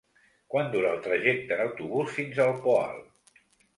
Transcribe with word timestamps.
Quant 0.53 0.69
dura 0.75 0.93
el 0.95 1.03
trajecte 1.09 1.55
en 1.57 1.63
autobús 1.67 2.17
fins 2.19 2.41
al 2.47 2.59
Poal? 2.65 2.99